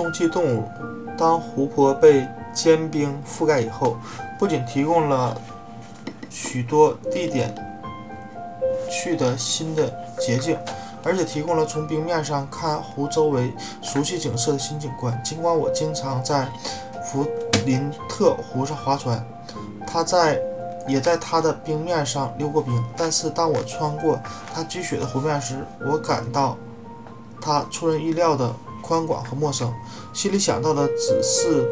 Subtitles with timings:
[0.00, 0.66] 冬季动物。
[1.18, 3.98] 当湖泊被坚冰覆盖以后，
[4.38, 5.38] 不仅提供了
[6.30, 7.54] 许多地点
[8.90, 10.56] 去的新的捷径，
[11.04, 13.52] 而且提供了从冰面上看湖周围
[13.82, 15.22] 熟悉景色的新景观。
[15.22, 16.48] 尽管我经常在
[17.04, 17.26] 弗
[17.66, 19.22] 林特湖上划船，
[19.86, 20.40] 它在
[20.88, 24.18] 也在它的冰面上溜过冰，但是当我穿过
[24.54, 26.56] 它积雪的湖面时，我感到
[27.38, 28.50] 它出人意料的。
[28.90, 29.72] 宽广和陌生，
[30.12, 31.64] 心里想到的只是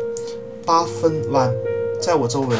[0.65, 1.53] 八分湾。
[2.01, 2.57] 在我周围，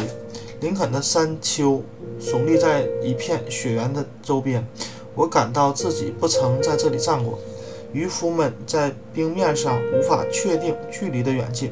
[0.59, 1.81] 林肯的山丘
[2.19, 4.67] 耸立在一片雪原的周边。
[5.15, 7.39] 我感到自己不曾在这里站过。
[7.93, 11.71] 渔夫们在冰面上无法确定距离的远近，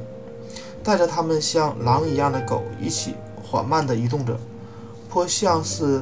[0.81, 4.39] 带着他们像狼一样的狗一起缓慢地移动着，
[5.09, 6.01] 颇像是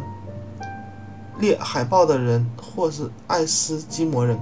[1.39, 4.37] 猎海豹的人或是爱斯基摩人，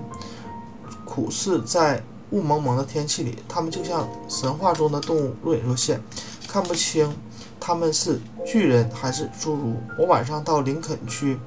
[1.05, 2.03] 苦是在。
[2.33, 6.01] 雾蒙蒙的天气里，它们就像神话中的动物，若隐若现，
[6.47, 7.15] 看不清
[7.59, 9.75] 他们是巨人还是侏儒。
[9.99, 11.37] 我晚上到林肯去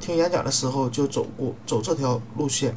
[0.00, 2.76] 听演讲的时候，就走过走这条路线，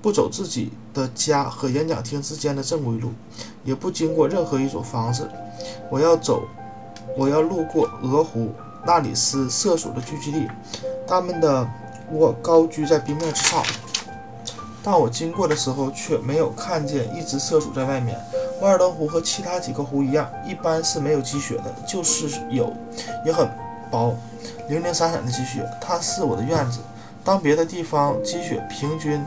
[0.00, 3.10] 不走自己的家和演讲厅之间的正规路，
[3.64, 5.28] 也不经过任何一所房子。
[5.90, 6.44] 我要走，
[7.18, 8.52] 我要路过鹅湖，
[8.86, 10.46] 那里是色鼠的聚集地，
[11.08, 11.68] 它们的
[12.12, 13.64] 窝高居在冰面之上。
[14.82, 18.18] 但我经过的时候，却没有看见一只色鼠在外面。
[18.60, 22.72] 瓦尔登湖和其他几个湖一样，一般是没有积雪的，就是有，
[23.24, 23.48] 也很
[23.90, 24.14] 薄，
[24.68, 25.66] 零零散散的积雪。
[25.80, 26.80] 它是我的院子。
[27.22, 29.22] 当别的地方积雪平均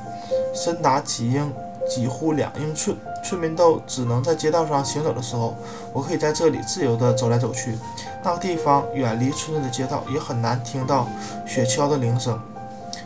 [0.54, 1.54] 深达几英，
[1.88, 5.56] 几乎两英寸，村民都只能在街道上行走的时候，
[5.94, 7.78] 我可以在这里自由地走来走去。
[8.23, 11.08] 那个地方远离村子的街道，也很难听到
[11.45, 12.40] 雪橇的铃声。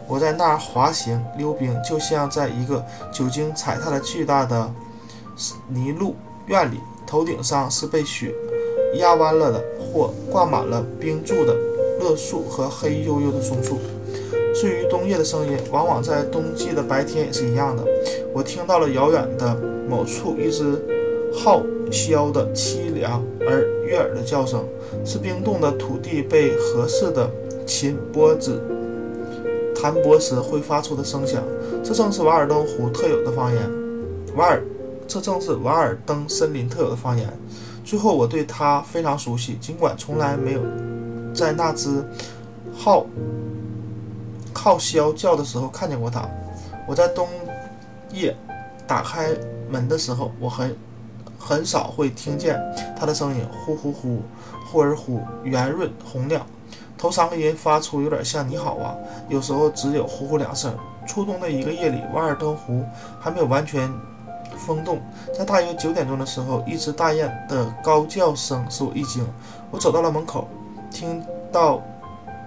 [0.08, 4.72] 我在那儿滑行溜冰，就像在一个久经踩踏的巨大的
[5.68, 6.16] 泥路
[6.48, 8.34] 院里，头顶上是被雪
[8.96, 11.56] 压弯了的或挂满了冰柱的
[12.00, 13.80] 栎树和黑黝黝的松树。
[14.56, 17.84] 至于冬夜的声音，往往在冬季的白天也是一样的。
[18.34, 19.56] 我听到了遥远的
[19.88, 20.82] 某处一只
[21.34, 21.62] 号
[21.92, 24.66] 枭的凄凉而悦耳的叫声，
[25.06, 27.30] 是冰冻的土地被合适的
[27.66, 28.60] 琴拨子。
[29.80, 31.44] 弹拨时会发出的声响，
[31.84, 33.62] 这正是瓦尔登湖特有的方言。
[34.36, 34.64] 瓦尔，
[35.08, 37.32] 这正是瓦尔登森林特有的方言。
[37.86, 40.62] 最后，我对它非常熟悉，尽管从来没有
[41.34, 42.04] 在那只
[42.76, 43.06] 号
[44.54, 46.28] 号枭叫的时候看见过它。
[46.88, 47.28] 我在冬
[48.12, 48.36] 夜
[48.86, 49.30] 打开
[49.70, 50.76] 门的时候，我很
[51.40, 52.60] 很少会听见
[53.00, 54.22] 它的声音，呼呼呼，
[54.66, 56.46] 呼而呼，圆润洪亮。
[56.98, 58.96] 头三个音发出有点像“你好啊”，
[59.30, 60.74] 有时候只有“呼呼”两声。
[61.06, 62.84] 初冬的一个夜里，瓦尔登湖
[63.20, 63.90] 还没有完全
[64.58, 65.00] 封冻，
[65.34, 69.26] 在大约九点钟的时候，一只大雁的高叫声使我一惊。
[69.72, 70.50] 我走到了门口，
[70.92, 71.82] 听到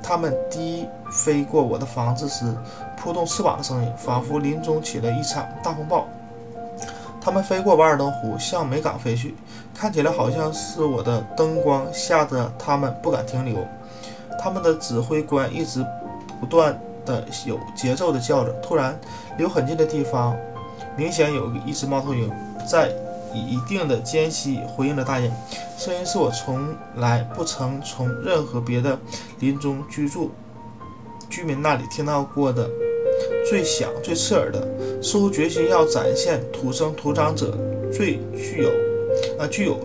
[0.03, 2.55] 它们低飞过我的房子时
[2.99, 6.07] 扑动翅膀的声音，仿佛林中起了一场大风暴。
[7.19, 9.35] 它们飞过瓦尔登湖，向美港飞去，
[9.75, 13.67] 看起来好像是我的灯光吓得它们不敢停留。
[14.43, 15.85] 他们的指挥官一直
[16.41, 18.51] 不断的有节奏的叫着。
[18.63, 18.99] 突然，
[19.37, 20.37] 离很近的地方，
[20.97, 22.31] 明显有一只猫头鹰
[22.67, 22.91] 在
[23.35, 25.31] 以一定的间隙回应着大雁。
[25.77, 28.99] 声音是我从来不曾从任何别的
[29.39, 30.31] 林中居住
[31.29, 32.69] 居民那里听到过的
[33.49, 34.67] 最响、最刺耳的，
[35.03, 37.57] 似乎决心要展现土生土长者
[37.93, 38.71] 最具有
[39.39, 39.79] 啊具有。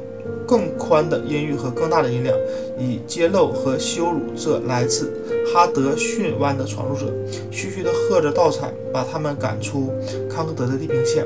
[0.48, 2.38] 更宽的音域和更大的音量，
[2.78, 5.12] 以揭露和羞辱这来自
[5.54, 7.12] 哈德逊湾的闯入者，
[7.52, 9.92] 徐徐地喝着稻草，把他们赶出
[10.30, 11.26] 康科德的地平线。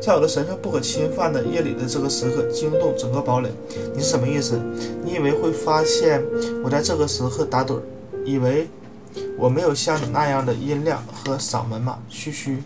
[0.00, 3.48] 在我的神圣不可侵犯的夜里的这个时刻，惊动整个堡垒。
[3.94, 4.58] 你是什么意思？
[5.04, 6.22] 你以为会发现
[6.64, 7.82] 我在这个时刻打盹儿？
[8.24, 8.68] 以为
[9.36, 11.98] 我没有像你那样的音量和嗓门吗？
[12.08, 12.58] 嘘嘘。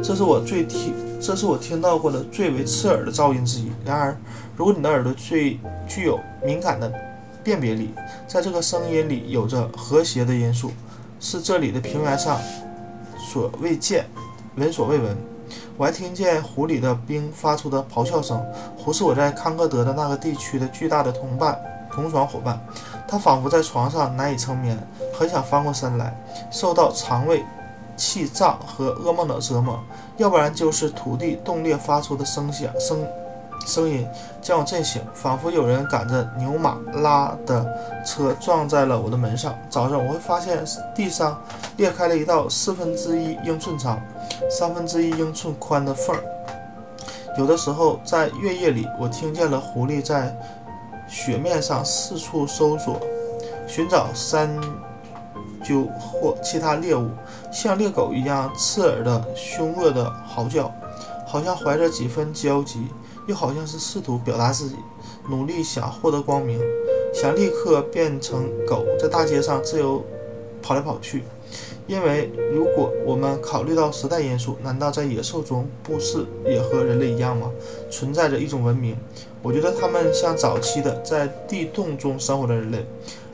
[0.00, 3.72] 这是我最听，这是我听到过的最为刺耳的噪音之一。
[3.84, 4.16] 然而，
[4.62, 6.88] 如果你的耳朵最具有敏感的
[7.42, 7.92] 辨别力，
[8.28, 10.70] 在这个声音里有着和谐的因素，
[11.18, 12.38] 是这里的平原上
[13.18, 14.06] 所未见、
[14.54, 15.16] 闻所未闻。
[15.76, 18.40] 我还听见湖里的冰发出的咆哮声。
[18.78, 21.60] 湖是我在康戈德的那个地区的巨大的同伴、
[21.92, 22.64] 同床伙伴。
[23.08, 24.78] 他仿佛在床上难以成眠，
[25.12, 26.16] 很想翻过身来，
[26.52, 27.44] 受到肠胃。
[27.94, 29.78] 气胀和噩梦的折磨，
[30.18, 33.04] 要不然就是土地冻裂发出的声响声
[33.66, 34.06] 声音
[34.40, 37.66] 将我震醒，仿佛有人赶着牛马拉的
[38.04, 39.56] 车撞在了我的门上。
[39.68, 40.64] 早上我会发现
[40.94, 41.40] 地上
[41.76, 44.00] 裂开了一道四分之一英寸长、
[44.50, 46.22] 三分之一英寸宽的缝儿，
[47.38, 50.36] 有的时候在月夜里，我听见了狐狸在
[51.08, 53.00] 雪面上四处搜索，
[53.66, 54.50] 寻找山
[55.62, 57.10] 鸠或其他猎物，
[57.52, 60.70] 像猎狗一样刺耳的、凶恶的嚎叫，
[61.26, 62.88] 好像怀着几分焦急，
[63.26, 64.76] 又好像是试图表达自己，
[65.28, 66.60] 努力想获得光明，
[67.14, 70.04] 想立刻变成狗，在大街上自由
[70.60, 71.24] 跑来跑去。
[71.86, 77.50] 因为如果我们考虑到时代因素，难道在野兽中不是也和人类一样吗？
[77.90, 78.96] 存在着一种文明？
[79.42, 82.86] 我觉得他们像早期的在地洞中生活的人类，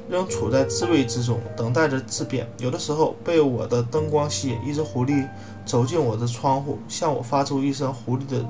[0.08, 2.48] 仍处在自卫之中，等待着自变。
[2.58, 5.28] 有的时候被我的灯光吸引，一只狐狸
[5.66, 8.44] 走进我的窗户，向我发出一声狐狸的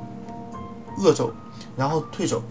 [0.99, 1.33] 恶走，
[1.77, 2.43] 然后退走。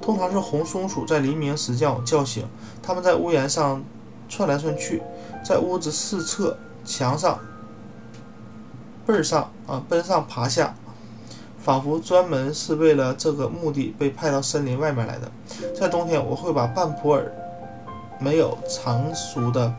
[0.00, 2.46] 通常是红松鼠在黎明时叫叫醒，
[2.82, 3.82] 它们在屋檐上
[4.28, 5.02] 窜来窜去。
[5.42, 7.38] 在屋子四侧、墙上、
[9.06, 10.74] 背上啊，奔上爬下，
[11.58, 15.30] 仿佛专门是为了这个目的被派到森林外面来的。
[15.74, 17.30] 在冬天，我会把半普洱
[18.18, 19.74] 没有成熟的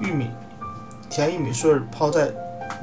[0.00, 0.30] 玉米、
[1.10, 2.32] 甜玉米穗抛在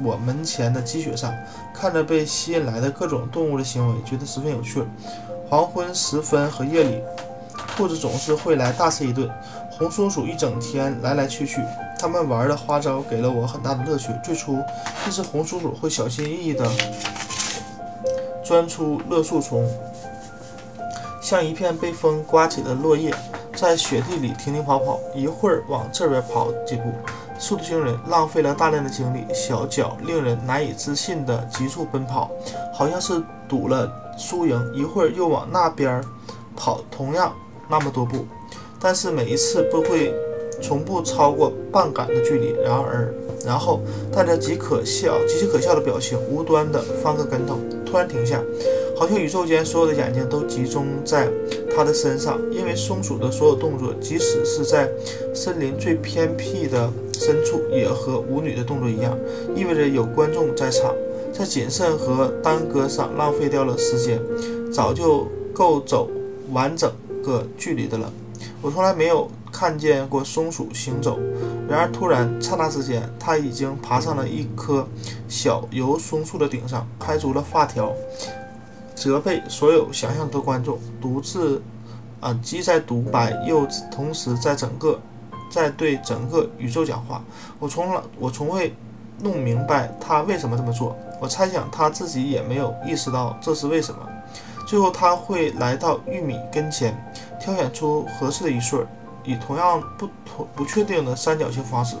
[0.02, 1.32] 我门前的积雪上，
[1.78, 4.82] 看着被吸引来的各种动物的行为，觉得十分有趣。
[5.48, 7.02] 黄昏时分和夜里，
[7.76, 9.30] 兔子总是会来大吃一顿。
[9.70, 11.60] 红松鼠一整天来来去去。
[11.98, 14.10] 它们玩的花招给了我很大的乐趣。
[14.24, 14.58] 最初，
[15.06, 16.66] 一只红松鼠会小心翼翼地
[18.42, 19.68] 钻出乐树丛，
[21.22, 23.14] 像一片被风刮起的落叶，
[23.54, 26.92] 在雪地里停停跑跑，一会儿往这边跑几步，
[27.38, 32.30] 速度惊人，浪费了大量的精力，小脚令人难以置信的急速奔跑，
[32.72, 34.72] 好像是赌了输赢。
[34.74, 36.02] 一会儿又往那边
[36.56, 37.34] 跑，同样
[37.68, 38.26] 那么多步，
[38.80, 40.14] 但是每一次不会。
[40.62, 43.12] 从不超过半杆的距离，然而，
[43.44, 48.42] 然后带着极可笑、极其可笑的表情，无端的翻个跟头，突然停下，
[48.98, 51.28] 好像宇宙间所有的眼睛都集中在
[51.76, 52.40] 他的身上。
[52.50, 54.88] 因为松鼠的所有动作，即使是在
[55.34, 59.16] 森林最偏僻的深处，也和舞女的动作一样，
[59.54, 60.94] 意味着有观众在场。
[61.32, 64.20] 在谨慎和耽搁上浪费掉了时间，
[64.72, 66.08] 早就够走
[66.52, 66.90] 完整
[67.22, 68.12] 个距离的了。
[68.60, 69.30] 我从来没有。
[69.52, 71.18] 看见过松鼠行走，
[71.66, 74.86] 然而突然刹那之间，它已经爬上了一棵
[75.28, 77.90] 小油松树的顶上，开足了发条，
[78.94, 81.62] 责备所有想象的观众，独自
[82.20, 85.00] 啊既在独白，又同时在整个
[85.56, 87.22] 在对整个宇宙讲话。
[87.58, 88.74] 我从来我从未
[89.20, 94.00] 弄明白他为什么这么做，我猜想他自己也没有意识到这是为什么。
[94.66, 96.94] 最后他会来到玉米跟前，
[97.40, 98.80] 挑选出合适的一穗。
[99.24, 101.96] 以同样不同不确定的三角形方式，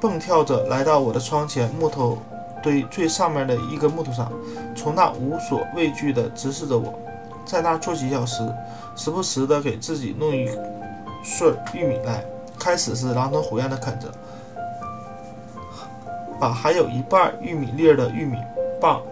[0.00, 2.18] 蹦跳着来到我的窗前木头
[2.60, 4.32] 堆最上面的一根木头上，
[4.74, 6.98] 从那无所畏惧地直视着我，
[7.44, 8.42] 在那坐几小时，
[8.96, 10.48] 时不时地给自己弄一
[11.22, 12.24] 穗玉米来。
[12.58, 14.08] 开始是狼吞虎咽地啃着，
[16.40, 18.36] 把还有一半玉米粒的玉米
[18.80, 19.02] 棒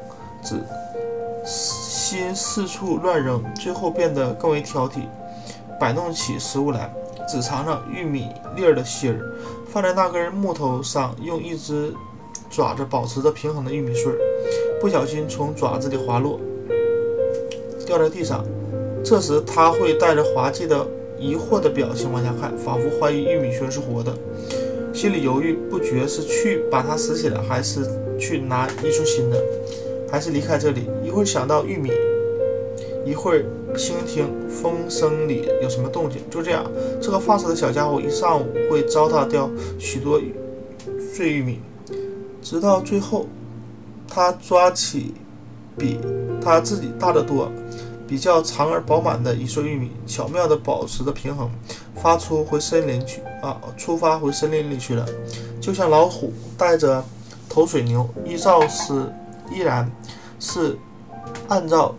[0.42, 0.62] 子
[1.44, 5.00] 心四处乱扔，最后变得更为挑剔，
[5.78, 6.90] 摆弄起食物来。
[7.26, 9.18] 只尝尝玉米粒的芯儿，
[9.66, 11.94] 放在那根木头上，用一只
[12.50, 14.18] 爪子保持着平衡的玉米穗儿，
[14.78, 16.38] 不小心从爪子里滑落，
[17.86, 18.44] 掉在地上。
[19.02, 20.86] 这时他会带着滑稽的
[21.18, 24.14] 疑惑的表情往下看，仿佛怀疑玉米穗是活的，
[24.92, 27.86] 心里犹豫不决，是去把它拾起来，还是
[28.18, 29.42] 去拿一束新的，
[30.10, 30.82] 还是离开这里？
[31.04, 31.90] 一会儿想到玉米。
[33.06, 33.44] 一会儿
[33.76, 36.64] 倾听风声里有什么动静，就这样，
[37.02, 40.18] 这个放肆的小家伙一上午会糟蹋掉许多
[41.12, 41.58] 碎玉米，
[42.40, 43.26] 直到最后，
[44.08, 45.12] 他抓起
[45.76, 45.98] 比
[46.40, 47.52] 他自己大得多、
[48.14, 51.50] 比较长而饱满的一穗玉米，巧妙地保持着平衡，
[51.96, 55.04] 发出回森林去啊，出发回森林里去了，
[55.60, 57.04] 就像老虎带着
[57.48, 59.12] 头水牛，依照是
[59.52, 59.90] 依然
[60.38, 60.78] 是
[61.48, 61.92] 按照。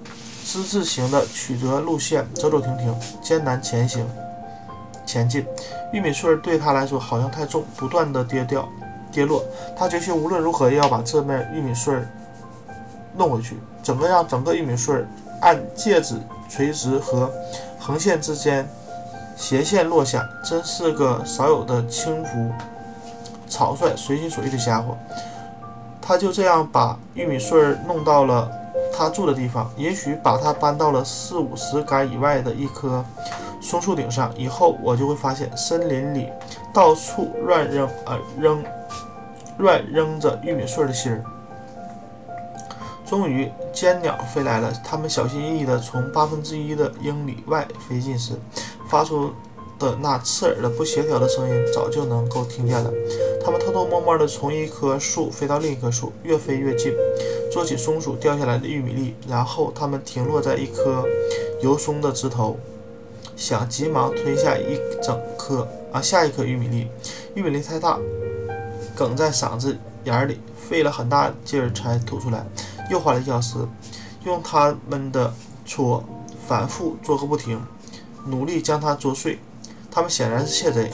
[0.45, 4.05] 之字形的曲折路线，走走停停，艰难前行，
[5.03, 5.43] 前进。
[5.91, 8.69] 玉米穗对他来说好像太重，不断的跌掉、
[9.11, 9.43] 跌落。
[9.75, 11.93] 他决心无论如何也要把这面玉米穗
[13.17, 15.03] 弄回去，整个让整个玉米穗
[15.41, 16.15] 按戒指
[16.49, 17.31] 垂直和
[17.79, 18.67] 横线之间
[19.35, 20.27] 斜线落下。
[20.43, 22.51] 真是个少有的轻浮、
[23.47, 24.97] 草率、随心所欲的家伙。
[26.01, 28.51] 他就这样把玉米穗儿弄到了。
[28.97, 33.03] 他住的地方，也许把他搬到了四五十杆以外的一棵
[33.59, 34.31] 松树顶上。
[34.37, 36.29] 以后我就会发现，森林里
[36.73, 38.63] 到处乱扔啊扔，
[39.57, 41.21] 乱扔着玉米穗儿的芯儿。
[43.05, 44.73] 终于，尖鸟飞来了。
[44.83, 48.33] 它们小心翼翼地从八分之一的英里外飞近时，
[48.89, 49.31] 发出
[49.77, 52.91] 的那刺耳的不协调的声音早就能够听见了。
[53.43, 56.93] 它们偷偷摸摸地从一棵树飞到另一棵树，越飞越近，
[57.51, 61.05] 捉起松鼠掉下来的玉米粒，然后它们停落在一棵
[61.61, 62.57] 油松的枝头，
[63.35, 66.87] 想急忙吞下一整颗啊下一颗玉米粒。
[67.35, 67.99] 玉米粒太大，
[68.95, 72.45] 梗在嗓子眼里，费了很大劲儿才吐出来。
[72.89, 73.57] 又花了一小时，
[74.23, 75.33] 用他们的
[75.65, 76.03] 戳
[76.47, 77.59] 反复做个不停，
[78.25, 79.39] 努力将它啄碎。
[79.89, 80.91] 他们显然是窃贼。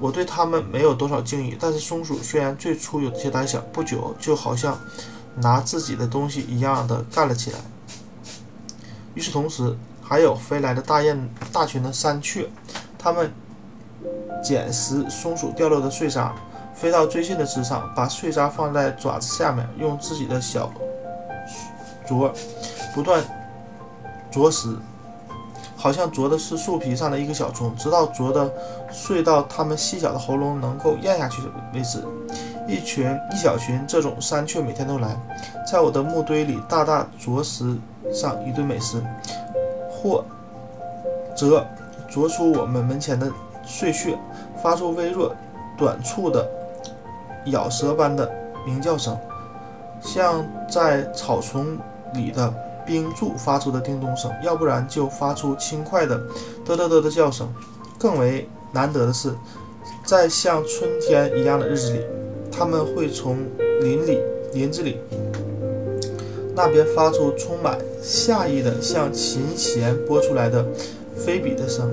[0.00, 4.78] 我对他们没有多少敬意，但是松鼠虽然最初有些胆小，不久就好像
[5.36, 7.58] 拿自己的东西一样的干了起来。
[9.14, 12.48] 与此同时，还有飞来的大雁大群的山雀，
[12.96, 13.32] 它们
[14.42, 16.32] 捡拾松鼠掉落的碎渣，
[16.80, 20.70] 飞到最近的枝上，把碎渣放在爪子下面，用自己的小。
[22.06, 22.32] 啄，
[22.94, 23.20] 不断
[24.30, 24.78] 啄食，
[25.76, 28.48] 好像啄的是树皮上的一个小虫，直到啄的
[28.92, 31.42] 碎到它们细小的喉咙能够咽下去
[31.74, 32.02] 为止。
[32.68, 35.16] 一群一小群这种山雀每天都来，
[35.70, 37.76] 在我的木堆里大大啄食
[38.12, 39.02] 上一顿美食，
[39.90, 40.24] 或
[41.34, 41.66] 则
[42.08, 43.28] 啄出我们门前的
[43.64, 44.16] 碎屑，
[44.62, 45.34] 发出微弱、
[45.76, 46.46] 短促的
[47.50, 48.30] 咬舌般的
[48.66, 49.16] 鸣叫声，
[50.00, 51.78] 像在草丛。
[52.14, 52.50] 里的
[52.86, 56.18] 冰柱发出的叮咚声，要不然就发出轻快的
[56.66, 57.46] 嘚嘚嘚的叫声。
[57.98, 59.30] 更为难得的是，
[60.06, 62.00] 在像春天一样的日子里，
[62.50, 63.36] 他们会从
[63.82, 64.18] 林里
[64.54, 64.96] 林子里
[66.56, 70.64] 那边发出充满夏意的像琴弦拨出来的
[71.14, 71.92] 飞笔的声。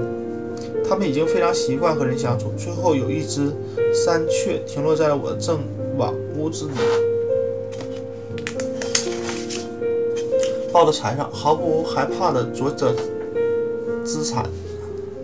[0.87, 2.53] 他们已经非常习惯和人相处。
[2.57, 3.51] 最后有一只
[3.95, 5.63] 山雀停落在了我正
[5.97, 6.73] 往屋子里。
[10.71, 12.93] 抱的柴上，毫不害怕地啄着
[14.03, 14.45] 资产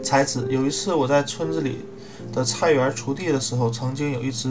[0.01, 0.47] 柴子。
[0.49, 1.79] 有一次，我在村子里
[2.33, 4.49] 的菜园锄地的时候，曾经有一只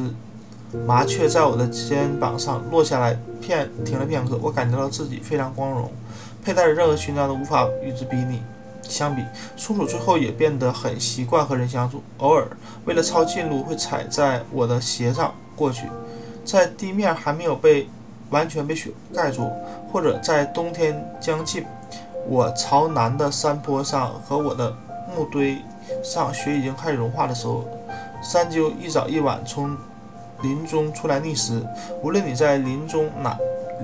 [0.86, 4.38] 麻雀在我的肩膀上落下来，片停了片刻。
[4.42, 5.90] 我感觉到自己非常光荣，
[6.44, 8.42] 佩戴着任何勋章都无法与之比拟。
[8.82, 9.24] 相比，
[9.56, 12.46] 松鼠最后也变得很习惯和人相处，偶尔
[12.84, 15.86] 为了抄近路，会踩在我的鞋上过去，
[16.44, 17.88] 在地面还没有被。
[18.30, 19.50] 完全被雪盖住，
[19.90, 21.66] 或者在冬天将近，
[22.28, 24.72] 我朝南的山坡上和我的
[25.12, 25.58] 木堆
[26.00, 27.64] 上雪已经开始融化的时候，
[28.22, 29.76] 山鸠一早一晚从
[30.42, 31.60] 林中出来觅食。
[32.04, 33.36] 无论你在林中哪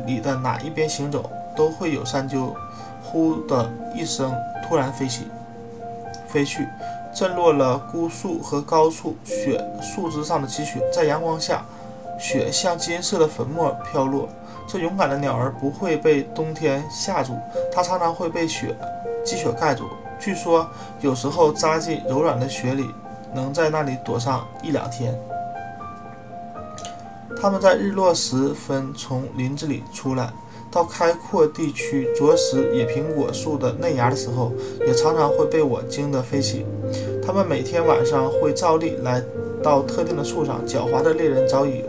[0.06, 2.54] 里的哪一边行走，都会有山鸠
[3.02, 4.32] 呼的一声
[4.66, 5.28] 突然飞起，
[6.26, 6.66] 飞去，
[7.14, 11.64] 震落了孤树和高处雪树枝上的积雪，在阳光下。
[12.18, 14.26] 雪像金色的粉末飘落，
[14.66, 17.38] 这勇敢的鸟儿不会被冬天吓住，
[17.70, 18.74] 它常常会被雪
[19.22, 19.84] 积雪盖住。
[20.18, 20.66] 据说
[21.02, 22.88] 有时候扎进柔软的雪里，
[23.34, 25.14] 能在那里躲上一两天。
[27.38, 30.30] 它们在日落时分从林子里出来，
[30.76, 34.52] 到开阔地区啄食野苹果树的嫩芽的时候，
[34.86, 36.66] 也常常会被我惊得飞起。
[37.24, 39.22] 它们每天晚上会照例来
[39.62, 41.82] 到特定的树上，狡猾的猎人早已。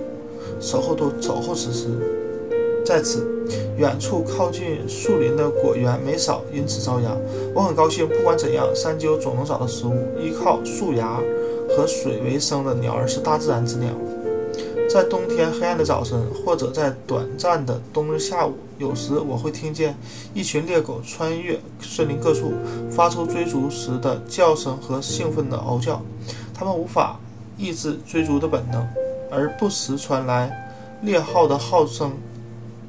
[0.61, 1.89] 守候都守候此时，
[2.85, 3.27] 在此
[3.77, 7.17] 远处靠近树林的果园没少因此遭殃。
[7.53, 9.91] 我很高兴，不管怎样，山鸠总能找到食物。
[10.17, 11.19] 依靠树芽
[11.75, 13.89] 和水为生的鸟儿是大自然之鸟。
[14.89, 19.95] 在冬天黑暗的早晨，或者在短暂的冬日下午，有时我会听见
[20.33, 22.53] 一群猎狗穿越森林各处，
[22.89, 26.01] 发出追逐时的叫声和兴奋的嗷叫。
[26.53, 27.19] 它们无法
[27.57, 28.87] 抑制追逐的本能。
[29.29, 32.13] 而不时传来猎号的号声、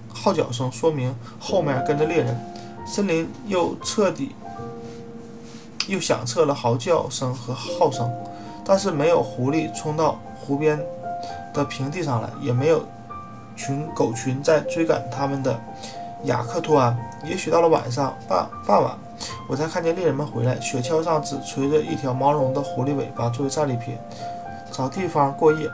[0.08, 2.38] 号角声，说明后面跟着猎人。
[2.86, 4.30] 森林又彻底
[5.88, 8.08] 又响彻了嚎叫声和号声，
[8.64, 10.80] 但是没有狐狸冲到湖边
[11.52, 12.84] 的平地上来，也没有
[13.56, 15.58] 群狗群在追赶他们的
[16.24, 16.96] 雅克托安。
[17.24, 18.94] 也许到了晚上傍傍晚，
[19.48, 23.98] 我才看见猎人们回来，雪橇上只垂着一条毛绒的狐狸尾巴作为战利品，
[24.70, 25.68] 找地方过夜。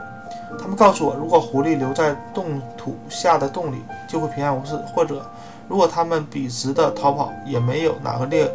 [0.59, 5.21] 他们告诉我，如果狐狸留在冻土下的洞里，就会平安无事；或者，
[5.69, 8.51] 如果他们笔直地逃跑，也没有哪个猎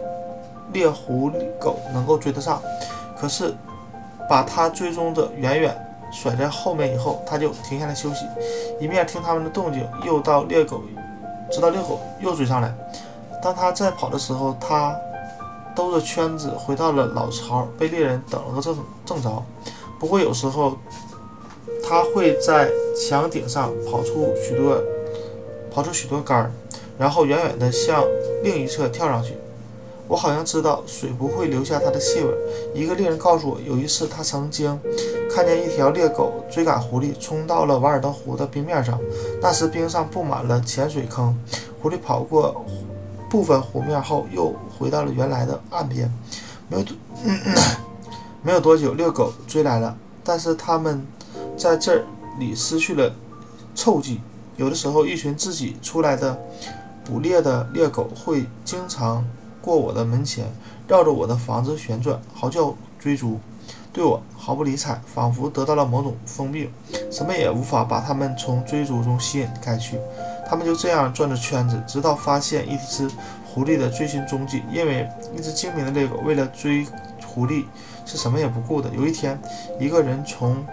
[0.71, 2.61] 猎狐狗能够追得上。
[3.19, 3.53] 可是，
[4.29, 8.25] 把它追踪着远远甩在后面以后，他就停下来休息，
[8.79, 10.81] 一面听他们的动静，又到猎狗，
[11.51, 12.73] 直到猎狗又追上来。
[13.41, 14.95] 当他在跑的时候，他
[15.75, 19.43] 兜着圈子回到了老巢，被猎人等了个正正着。
[19.99, 20.77] 不过有时候。
[21.81, 24.79] 他会在墙顶上跑出许多，
[25.71, 26.51] 跑出许多杆儿，
[26.99, 28.03] 然后远远地向
[28.43, 29.35] 另一侧跳上去。
[30.07, 32.31] 我好像知道水不会留下它的气味。
[32.75, 34.79] 一个猎人告诉我，有一次他曾经
[35.39, 38.99] 看见一条猎狗追赶狐狸，冲到了瓦尔登湖的冰面上。
[39.41, 41.33] 那时冰上布满了潜水坑，
[41.81, 42.65] 狐狸跑过
[43.29, 46.13] 部分湖面后，又回到了原来的岸边。
[46.67, 46.93] 没有多，
[48.43, 51.07] 没有多久，猎狗追来了，但是他们
[51.55, 52.03] 在这
[52.37, 53.09] 里失去了
[53.73, 54.19] 凑迹。
[54.57, 56.37] 有的时候，一群自己出来的
[57.05, 59.25] 捕猎的猎狗会经常。
[59.61, 60.45] 过我的门前，
[60.87, 63.39] 绕着我的房子旋转，嚎叫追逐，
[63.91, 66.71] 对我毫不理睬，仿佛得到了某种封病，
[67.11, 69.99] 什么也无法把他们从追逐中吸引开去。
[70.47, 73.09] 他们就这样转着圈子，直到发现一只
[73.45, 74.63] 狐狸的最新踪迹。
[74.71, 76.85] 因为一只精明的猎狗为了追
[77.25, 77.65] 狐狸
[78.05, 78.89] 是什么也不顾的。
[78.95, 79.39] 有一天，
[79.79, 80.65] 一个人从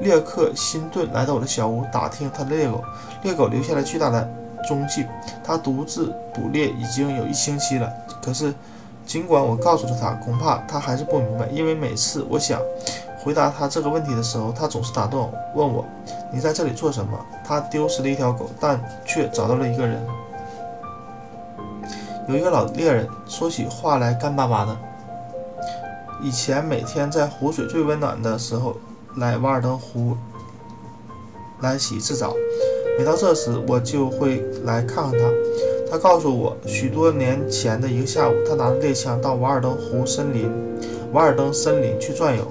[0.00, 2.82] 列克辛顿来到我的小屋，打听他的猎狗。
[3.22, 4.28] 猎狗留下了巨大的
[4.66, 5.04] 踪迹。
[5.42, 7.92] 他独自捕猎已经有一星期了。
[8.22, 8.52] 可是，
[9.06, 12.60] 尽管我告诉了他，恐怕他还是不明白，因为每次我想
[13.22, 15.22] 回答他这个问题的时候，他总是打断，
[15.54, 15.84] 问我
[16.32, 20.04] ：“你在这里做什么？”他丢失了一条狗，但却找到了一个人。
[22.26, 24.76] 有一个老猎人说起话来干巴巴的。
[26.22, 28.74] 以前每天在湖水最温暖的时候
[29.16, 30.16] 来瓦尔登湖
[31.60, 32.34] 来洗一次澡，
[32.98, 35.28] 每到这时我就会来看看他。
[35.94, 40.50] 他告诉我，许多年前的一个下午，他拿着猎枪到瓦尔登湖森林、
[41.12, 42.44] 瓦尔登森林去转悠。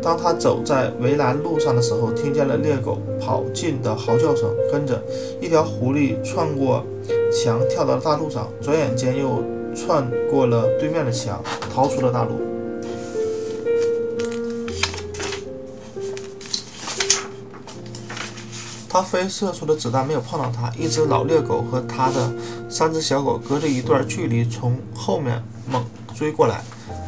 [0.00, 5.02] 当他走在围栏路上的时候，听见了猎狗跑进的嚎叫声，跟着
[5.40, 6.84] 一条狐狸窜过
[7.32, 9.42] 墙，跳到了大路上，转眼间又
[9.74, 11.42] 窜过了对面的墙，
[11.74, 12.30] 逃出了大路。
[18.98, 20.68] 他飞射出的子弹没有碰到他。
[20.76, 22.32] 一只老猎狗和他的
[22.68, 25.40] 三只小狗隔着一段距离从后面
[25.70, 25.84] 猛
[26.16, 26.60] 追过来。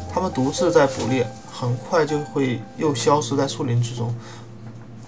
[0.09, 4.15] 他们独自在捕猎，很快就会又消失在树林之中。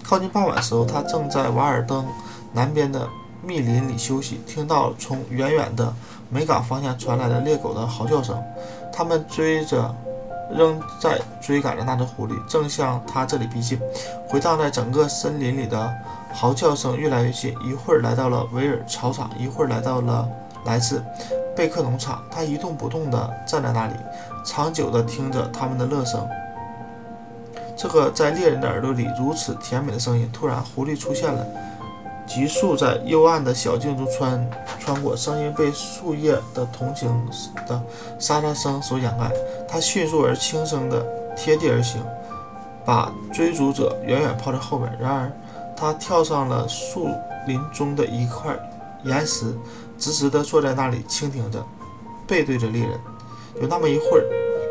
[0.02, 2.04] 靠近傍晚时候，他正在瓦尔登
[2.52, 3.08] 南边的
[3.42, 5.90] 密林里休息，听到从远远的
[6.28, 8.38] 梅港方向传来的猎狗的嚎叫声。
[8.92, 9.96] 他们追着，
[10.54, 13.80] 仍在追赶着那只狐狸，正向他这里逼近。
[14.28, 15.90] 回荡在整个森林里的。
[16.34, 20.28] 嚎叫声越来越近，一会儿来到了维尔草场，一会儿来到了
[20.64, 21.02] 来自
[21.54, 22.24] 贝克农场。
[22.28, 23.94] 他一动不动地站在那里，
[24.44, 26.28] 长久地听着他们的乐声。
[27.76, 31.46] 这个在猎人的耳朵里如此甜美的声音，突然狐狸出现了，
[32.26, 37.08] 急速在幽暗的小径中穿穿过，声音被树叶的同情
[37.68, 37.80] 的
[38.18, 39.30] 沙沙声所掩盖。
[39.68, 42.02] 他迅速而轻声地贴地而行，
[42.84, 44.92] 把追逐者远远抛在后面。
[45.00, 45.30] 然而。
[45.76, 47.08] 他跳上了树
[47.46, 48.56] 林中的一块
[49.04, 49.46] 岩石，
[49.98, 51.64] 直直地坐在那里倾听着，
[52.26, 52.92] 背对着猎人。
[53.60, 54.24] 有那么一会儿，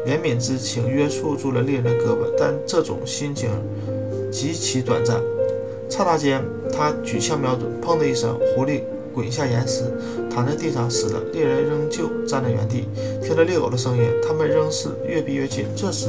[0.05, 3.49] 怜悯之情约束住了猎人的胳膊，但这种心情
[4.31, 5.21] 极其短暂。
[5.89, 8.81] 刹那间，他举枪瞄准，砰的一声，狐狸
[9.13, 9.83] 滚下岩石，
[10.29, 11.21] 躺在地上死了。
[11.31, 12.87] 猎人仍旧站在原地，
[13.21, 15.67] 听着猎狗的声音，他们仍是越逼越近。
[15.75, 16.07] 这时，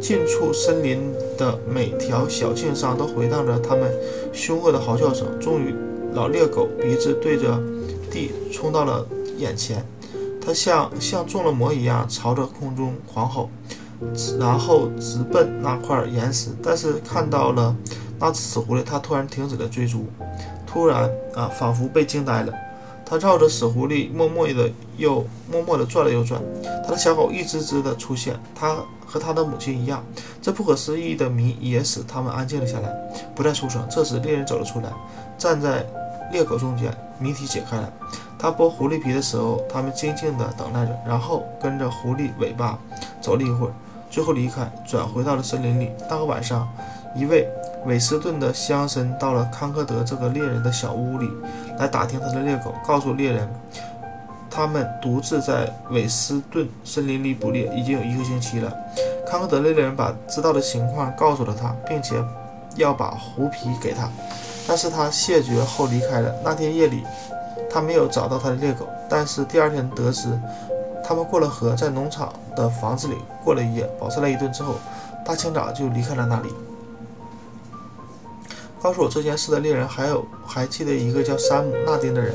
[0.00, 3.92] 近处森林的每条小径上都回荡着他们
[4.32, 5.26] 凶恶的嚎叫声。
[5.40, 5.74] 终于，
[6.14, 7.60] 老猎狗鼻子对着
[8.10, 9.04] 地冲到了
[9.38, 9.84] 眼前，
[10.40, 13.50] 它像像中了魔一样朝着空中狂吼，
[14.38, 16.50] 然后直奔那块岩石。
[16.62, 17.74] 但是看到了
[18.20, 20.06] 那只死狐狸，它突然停止了追逐，
[20.64, 22.52] 突然啊，仿佛被惊呆了。
[23.12, 26.40] 它绕着死狐狸默默的又默默地转了又转，
[26.82, 28.78] 它的小狗一只只地出现，它。
[29.04, 30.02] 和他的母亲一样，
[30.40, 32.90] 这不可思议的谜也使他们安静了下来，
[33.34, 33.86] 不再出声。
[33.90, 34.90] 这时，猎人走了出来，
[35.36, 35.84] 站在
[36.32, 37.92] 猎狗中间，谜题解开了。
[38.38, 42.78] 他剥狐狸皮的时候，他们静静地等待着，然后跟着狐狸尾巴
[43.20, 43.72] 走了一会儿，
[44.08, 45.90] 最后离开，转回到了森林里。
[46.08, 46.66] 那个晚上，
[47.14, 47.46] 一位
[47.84, 51.28] 韦斯顿的乡绅到了康克德这个猎人的小屋里，
[51.78, 53.48] 来打听他的猎狗，告诉猎人。
[54.48, 58.70] 他们独自在韦斯顿森林里捕猎已经有一个星期了。
[59.26, 62.22] 康克德猎人把知道的情况告诉了他，并且
[62.76, 64.08] 要把狐皮给他，
[64.68, 66.30] 但是他谢绝后离开了。
[66.44, 67.02] 那天夜里，
[67.70, 70.28] 他没有找到他的猎狗，但是第二天得知
[71.02, 74.74] 他们过了河，在农场的房子里过了一夜，饱餐了一顿之后，
[75.24, 76.50] 大清早就离开了那里。
[78.82, 82.34] 告诉我这件事的猎人还有还记得一个叫山姆·纳丁的人。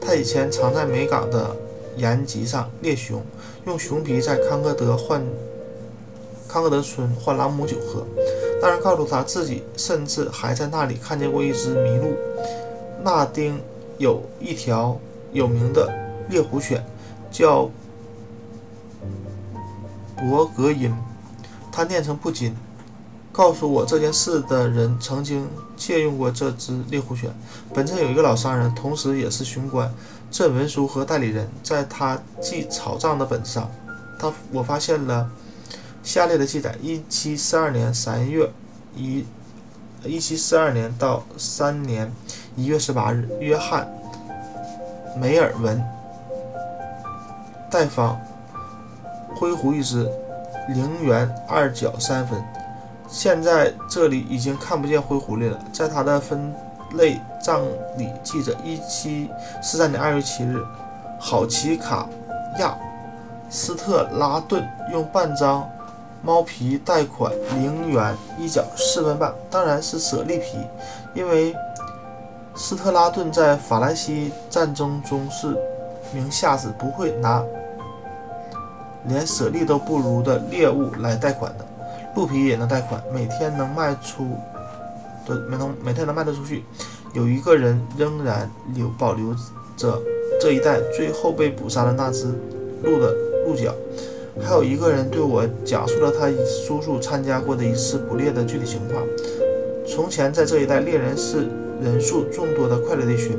[0.00, 1.56] 他以前常在美港的
[1.96, 3.20] 岩脊上猎熊，
[3.66, 5.20] 用熊皮在康科德换
[6.46, 8.06] 康科德村换朗姆酒喝。
[8.62, 12.16] 那人告诉他自己，甚至还在那里看见过一只麋鹿。
[13.02, 13.60] 纳丁
[13.98, 14.96] 有一条
[15.32, 15.92] 有名的
[16.28, 16.84] 猎狐犬，
[17.28, 17.68] 叫
[20.16, 20.94] 博格因，
[21.72, 22.56] 他念成布金。
[23.38, 27.30] 告诉我这件事的人曾经借用过这只猎狐犬。
[27.72, 29.88] 本镇有一个老商人，同时也是巡官、
[30.28, 33.70] 镇文书和代理人，在他记草账的本子上，
[34.18, 35.30] 他我发现了
[36.02, 38.50] 下列的记载：一七四二年三月
[38.96, 39.24] 一，
[40.02, 42.12] 一七四二年到三年
[42.56, 43.88] 一月十八日，约翰
[45.16, 45.80] 梅尔文
[47.70, 48.20] 代方
[49.36, 50.10] 灰狐一只，
[50.70, 52.42] 零元二角三分。
[53.08, 56.54] 现在这里已经看不见灰狐狸了，在他的分
[56.92, 57.62] 类账
[57.96, 59.30] 里记着：一七
[59.62, 60.62] 四三年二月七日，
[61.18, 62.06] 好奇卡
[62.58, 62.76] 亚
[63.48, 65.66] 斯特拉顿用半张
[66.22, 70.58] 猫皮贷款零元一角四分半，当然是舍利皮，
[71.14, 71.54] 因为
[72.54, 75.56] 斯特拉顿在法兰西战争中是
[76.12, 77.42] 名下士，不会拿
[79.04, 81.64] 连舍利都不如的猎物来贷款的。
[82.16, 84.36] 鹿皮也能贷款，每天能卖出
[85.26, 86.64] 的每能每天能卖得出去。
[87.14, 89.34] 有一个人仍然留保留
[89.76, 90.00] 着
[90.40, 92.26] 这一袋最后被捕杀的那只
[92.82, 93.14] 鹿的
[93.46, 93.74] 鹿角，
[94.42, 96.28] 还有一个人对我讲述了他
[96.66, 99.02] 叔叔参加过的一次捕猎的具体情况。
[99.86, 101.46] 从前在这一带，猎人是
[101.82, 103.38] 人数众多的快乐的一群。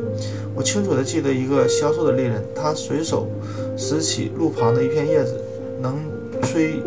[0.56, 3.28] 我清楚地记得一个消瘦的猎人，他随手
[3.78, 5.40] 拾起路旁的一片叶子，
[5.80, 6.00] 能
[6.42, 6.82] 吹。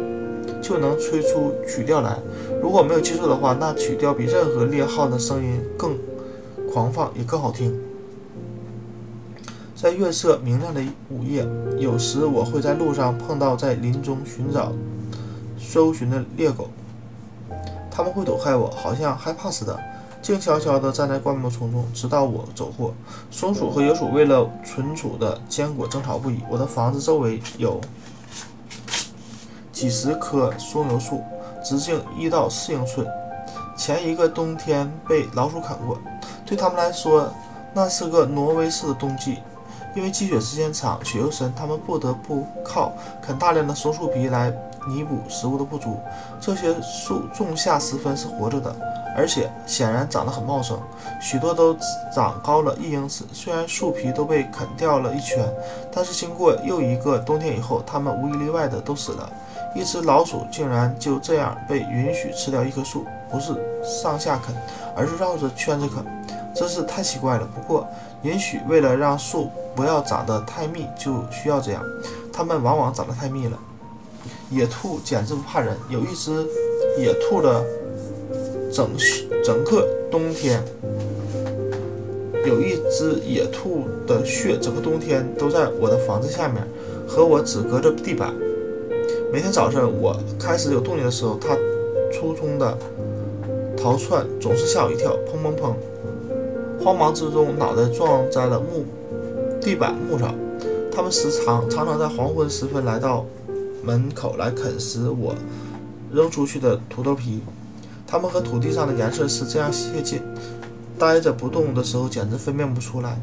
[0.63, 2.17] 就能吹出曲调来。
[2.63, 5.99] 如果没有记错的话，那曲调比任何猎号的声音更
[6.73, 7.79] 狂放，也更好听。
[9.75, 11.45] 在月色明亮的午夜，
[11.77, 14.73] 有时我会在路上碰到在林中寻找、
[15.59, 16.69] 搜寻的猎狗，
[17.91, 19.77] 他们会躲开我，好像害怕似的，
[20.23, 22.95] 静悄悄地站在灌木丛中，直到我走过。
[23.31, 26.39] 松鼠和野鼠为了存储的坚果争吵不已。
[26.49, 27.81] 我的房子周围有。
[29.83, 31.25] 几十棵松油树，
[31.61, 33.05] 直径一到四英寸。
[33.77, 35.99] 前一个冬天被老鼠啃过，
[36.47, 37.29] 对他们来说，
[37.75, 39.39] 那是个挪威式的冬季。
[39.97, 44.53] 因为积雪时间长，雪又深，他们不得不靠啃大量的松树皮来
[44.87, 45.99] 弥补食物的不足。
[46.41, 48.73] 这些树仲夏时分是活着的，
[49.17, 50.79] 而且显然长得很茂盛，
[51.21, 51.77] 许多都
[52.15, 53.25] 长高了一英尺。
[53.33, 55.45] 虽然树皮都被啃掉了一圈，
[55.93, 59.29] 但是经过又一个冬天以后，它们无一例外的都死了。
[59.75, 64.55] 一只老鼠竟然就这样被允许吃掉一棵树，不是上下啃，
[64.95, 66.05] 而是绕着圈子啃，
[66.55, 67.49] 真是太奇怪了。
[67.55, 67.87] 不过，
[68.23, 71.83] 允许为了让树不要长得太密，就需要这样。
[72.33, 73.59] 它们往往长得太密了。
[74.51, 75.75] 野兔简直不怕人。
[75.89, 76.47] 有一只
[76.99, 77.65] 野兔的
[78.71, 78.91] 整
[79.43, 80.63] 整个冬天，
[82.45, 86.63] 有一只野兔的血整个冬天都在我的房子下面，
[87.09, 88.35] 和我只隔着地板。
[89.33, 91.55] 每天早晨我开始有动静的时候，它
[92.13, 92.77] 匆匆的
[93.75, 95.73] 逃窜，总是吓我一跳，砰砰砰！
[96.85, 98.85] 慌忙之中，脑袋撞在了木
[99.59, 100.35] 地板木上。
[100.95, 103.25] 它们时常常常在黄昏时分来到
[103.83, 105.35] 门口来啃食我
[106.13, 107.41] 扔出去的土豆皮。
[108.07, 110.21] 它们和土地上的颜色是这样接近，
[110.99, 113.19] 呆着不动的时候简直分辨不出来。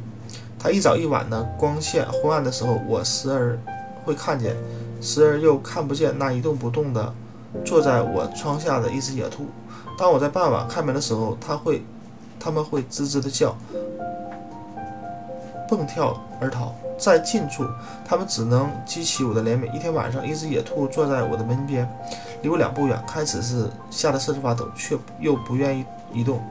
[0.58, 3.60] 它一早一晚的光线昏暗的时候，我时而
[4.04, 4.56] 会看见。
[5.02, 7.14] 时而又看不见那一动不动的
[7.66, 9.46] 坐在我窗下的一只野兔。
[9.98, 11.84] 当我在傍晚开门的时候，它会，
[12.40, 13.56] 它们会吱吱的叫，
[15.68, 16.74] 蹦跳而逃。
[16.98, 17.66] 在近处，
[18.06, 19.72] 它们只能激起我的怜悯。
[19.74, 21.90] 一天晚上，一只野兔坐在我的门边，
[22.42, 23.02] 离我两步远。
[23.08, 26.42] 开始是吓得瑟瑟发抖，却又不愿意移动。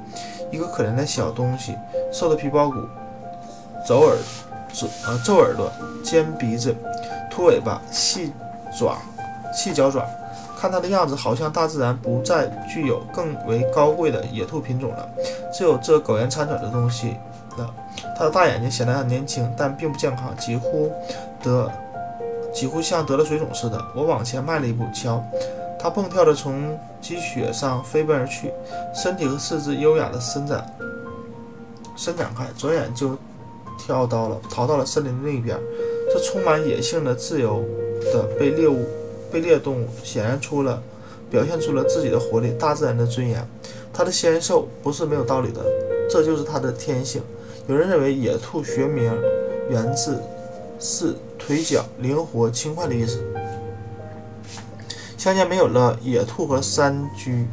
[0.50, 1.76] 一个可怜的小东西，
[2.10, 2.76] 瘦的皮包骨，
[3.86, 4.16] 走耳，
[4.72, 5.70] 皱呃皱耳朵，
[6.02, 6.74] 尖鼻子。
[7.38, 8.32] 粗尾巴、细
[8.76, 8.98] 爪、
[9.54, 10.04] 细脚爪，
[10.58, 15.08] 看它的样子，好像大自然不再具有更为高贵的野兔品种了，
[15.54, 17.16] 只有这苟延残喘的东西
[17.56, 17.72] 了。
[18.18, 20.90] 它的大眼睛显得很年轻，但并不健康，几乎
[21.40, 21.70] 得
[22.52, 23.80] 几乎像得了水肿似的。
[23.94, 25.22] 我往前迈了一步，瞧，
[25.78, 28.52] 它蹦跳着从积雪上飞奔而去，
[28.92, 30.66] 身体和四肢优雅地伸展
[31.94, 33.16] 伸展开，转眼就
[33.78, 35.56] 跳到了逃到了森林另一边。
[36.10, 37.64] 这充满野性的、自由
[38.12, 38.86] 的被猎物、
[39.30, 40.82] 被猎动物显然出了，
[41.30, 43.46] 表现出了自己的活力、大自然的尊严。
[43.92, 45.60] 它的纤瘦不是没有道理的，
[46.08, 47.20] 这就是它的天性。
[47.66, 49.12] 有人认为野兔学名
[49.68, 50.18] 源自
[50.80, 53.22] 是腿脚灵活、轻快的意思。
[55.18, 57.44] 乡间没有了野兔和山居，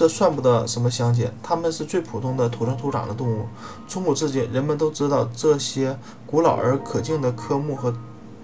[0.00, 3.44] 这算不得什么乡间，它们是最普通的土生土长的动物。
[3.86, 5.94] 从古至今，人们都知道这些
[6.26, 7.94] 古老而可敬的科目和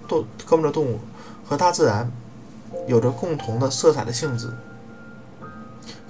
[0.07, 1.01] 动科目的动物
[1.49, 2.13] 和大自然
[2.87, 4.51] 有着共同的色彩的性质，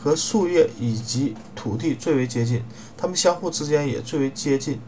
[0.02, 2.64] 和树叶以及土地最为接近，
[2.96, 4.80] 它们相互之间也最为接近。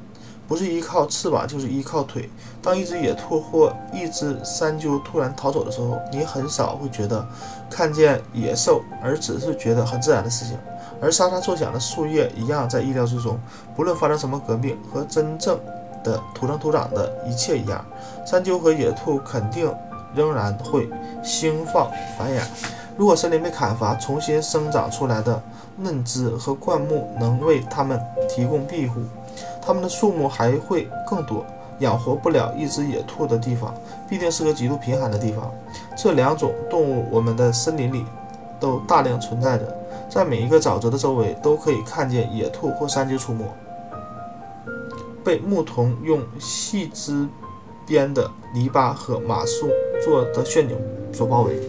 [0.48, 2.28] 不是依靠翅膀，就是依靠腿。
[2.62, 7.24] 当一只野兔或一只山鸠突然逃走的时候，你很少会觉得
[7.70, 10.58] 看见野兽，而只是觉得很自然的事情。
[11.00, 13.38] 而沙沙作响的树叶一样在意料之中。
[13.76, 15.60] 不论发生什么革命，和真正
[16.02, 17.84] 的土生土长的一切一样，
[18.26, 19.72] 山鸠和野兔肯定
[20.14, 20.88] 仍然会
[21.22, 22.40] 兴放繁衍。
[22.96, 25.40] 如果森林被砍伐，重新生长出来的
[25.76, 29.00] 嫩枝和灌木能为它们提供庇护。
[29.68, 31.44] 它们的数目还会更多。
[31.80, 33.74] 养活不了一只野兔的地方，
[34.08, 35.52] 必定是个极度贫寒的地方。
[35.94, 38.02] 这两种动物，我们的森林里
[38.58, 39.78] 都大量存在着，
[40.08, 43.44] 在每一个沼泽的周围都可以看见野兔或山鸡出没，
[45.22, 47.28] 被牧童用细枝
[47.86, 49.68] 编的篱笆和马术
[50.02, 50.78] 做的陷阱
[51.12, 51.60] 所包围。